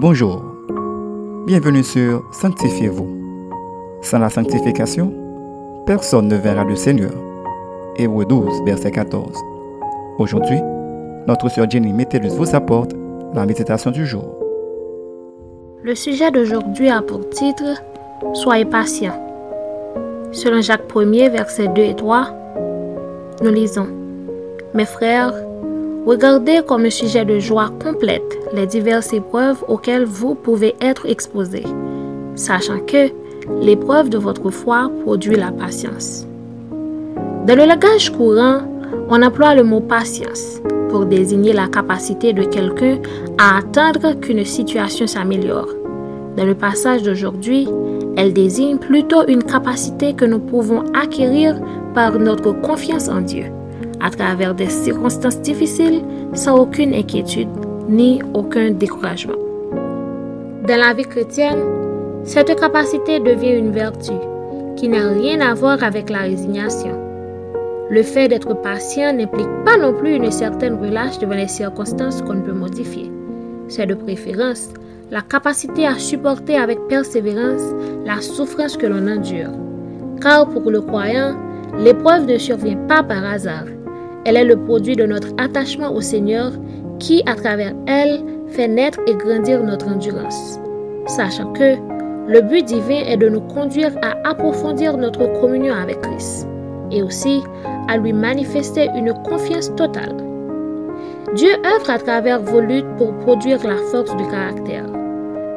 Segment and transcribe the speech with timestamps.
[0.00, 0.40] Bonjour,
[1.46, 3.06] bienvenue sur Sanctifiez-vous.
[4.00, 5.12] Sans la sanctification,
[5.84, 7.12] personne ne verra le Seigneur.
[7.98, 9.36] Hébreu 12, verset 14.
[10.16, 10.58] Aujourd'hui,
[11.28, 12.92] notre sœur Jenny Métellus vous apporte
[13.34, 14.24] la méditation du jour.
[15.82, 17.82] Le sujet d'aujourd'hui a pour titre
[18.32, 19.12] Soyez patient.
[20.32, 22.26] Selon Jacques 1er, versets 2 et 3,
[23.42, 23.88] nous lisons
[24.72, 25.34] Mes frères,
[26.06, 31.66] regardez comme un sujet de joie complète les diverses épreuves auxquelles vous pouvez être exposés,
[32.34, 33.10] sachant que
[33.62, 36.26] l'épreuve de votre foi produit la patience.
[37.46, 38.60] Dans le langage courant,
[39.08, 42.98] on emploie le mot patience pour désigner la capacité de quelqu'un
[43.38, 45.68] à attendre qu'une situation s'améliore.
[46.36, 47.68] Dans le passage d'aujourd'hui,
[48.16, 51.60] elle désigne plutôt une capacité que nous pouvons acquérir
[51.94, 53.46] par notre confiance en Dieu,
[54.00, 56.02] à travers des circonstances difficiles
[56.34, 57.48] sans aucune inquiétude
[57.88, 59.34] ni aucun découragement.
[60.66, 61.58] Dans la vie chrétienne,
[62.24, 64.12] cette capacité devient une vertu
[64.76, 66.96] qui n'a rien à voir avec la résignation.
[67.90, 72.34] Le fait d'être patient n'implique pas non plus une certaine relâche devant les circonstances qu'on
[72.34, 73.10] ne peut modifier.
[73.68, 74.68] C'est de préférence
[75.10, 77.62] la capacité à supporter avec persévérance
[78.04, 79.50] la souffrance que l'on endure.
[80.22, 81.34] Car pour le croyant,
[81.78, 83.64] l'épreuve ne survient pas par hasard.
[84.24, 86.52] Elle est le produit de notre attachement au Seigneur
[87.00, 90.60] qui, à travers elle, fait naître et grandir notre endurance.
[91.06, 91.76] Sachant que
[92.28, 96.46] le but divin est de nous conduire à approfondir notre communion avec Christ
[96.92, 97.42] et aussi
[97.88, 100.16] à lui manifester une confiance totale.
[101.34, 104.84] Dieu œuvre à travers vos luttes pour produire la force du caractère.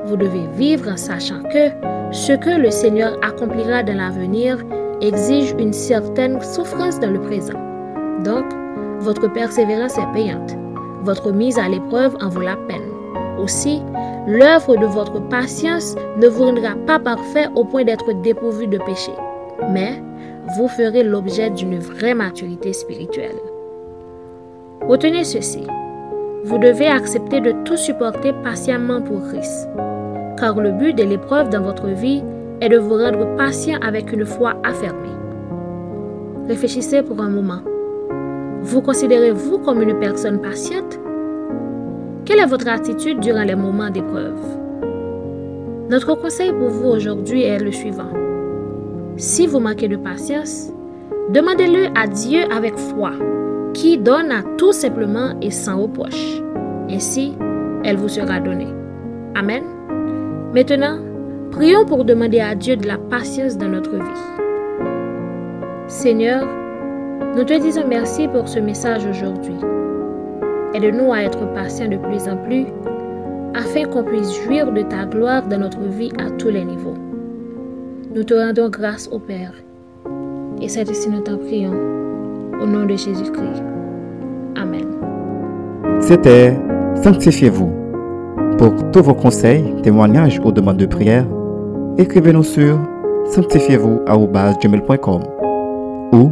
[0.06, 1.70] Vous devez vivre en sachant que
[2.12, 4.58] ce que le Seigneur accomplira dans l'avenir
[5.02, 7.60] exige une certaine souffrance dans le présent.
[8.24, 8.46] Donc,
[9.00, 10.63] votre persévérance est payante.
[11.04, 12.90] Votre mise à l'épreuve en vaut la peine.
[13.38, 13.82] Aussi,
[14.26, 19.12] l'œuvre de votre patience ne vous rendra pas parfait au point d'être dépourvu de péché,
[19.72, 20.02] mais
[20.56, 23.36] vous ferez l'objet d'une vraie maturité spirituelle.
[24.88, 25.68] Retenez ceci.
[26.46, 29.68] Vous devez accepter de tout supporter patiemment pour Christ,
[30.38, 32.24] car le but de l'épreuve dans votre vie
[32.62, 35.10] est de vous rendre patient avec une foi affermée.
[36.48, 37.62] Réfléchissez pour un moment.
[38.62, 41.00] Vous considérez-vous comme une personne patiente?
[42.26, 44.40] Quelle est votre attitude durant les moments d'épreuve?
[45.90, 48.14] Notre conseil pour vous aujourd'hui est le suivant.
[49.18, 50.72] Si vous manquez de patience,
[51.34, 53.12] demandez-le à Dieu avec foi,
[53.74, 56.42] qui donne à tout simplement et sans reproche.
[56.90, 57.34] Ainsi,
[57.84, 58.74] elle vous sera donnée.
[59.36, 59.64] Amen.
[60.54, 61.00] Maintenant,
[61.52, 64.24] prions pour demander à Dieu de la patience dans notre vie.
[65.88, 66.48] Seigneur,
[67.36, 69.58] nous te disons merci pour ce message aujourd'hui.
[70.74, 72.66] Aide-nous à être patients de plus en plus
[73.54, 76.96] afin qu'on puisse jouir de ta gloire dans notre vie à tous les niveaux.
[78.16, 79.54] Nous te rendons grâce au Père.
[80.62, 81.74] Et c'est ici nous t'en prions.
[82.62, 83.64] Au nom de Jésus-Christ.
[84.56, 84.88] Amen.
[86.00, 86.58] C'était
[87.04, 87.72] Sanctifiez-vous.
[88.58, 91.26] Pour tous vos conseils, témoignages ou demandes de prière,
[91.98, 92.80] écrivez-nous sur
[93.26, 95.22] sanctifiez-vous.com
[96.14, 96.32] ou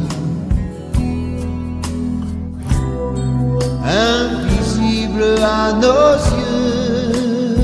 [3.91, 7.57] invisible à nos yeux.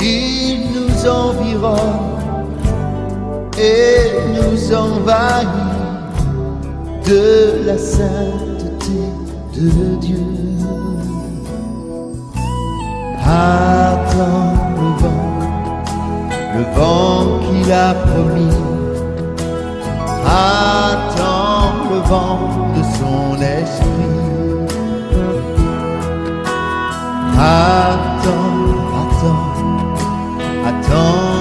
[0.00, 2.11] Il nous environne
[3.58, 5.48] et nous envahit
[7.06, 9.02] de la sainteté
[9.54, 10.16] de Dieu.
[13.24, 15.28] Attends le vent,
[16.56, 18.58] le vent qu'il a promis.
[20.26, 22.38] Attends le vent
[22.76, 23.88] de son esprit.
[27.38, 28.52] Attends,
[29.02, 29.46] attends,
[30.68, 31.31] attends